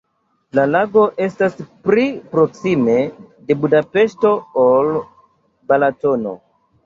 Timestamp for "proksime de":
2.31-3.57